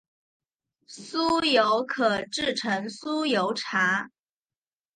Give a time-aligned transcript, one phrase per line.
[0.87, 4.09] 酥油可制成酥油茶。